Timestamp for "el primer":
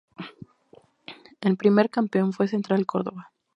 1.41-1.91